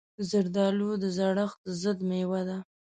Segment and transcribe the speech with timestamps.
[0.29, 2.57] زردالو د زړښت ضد مېوه ده.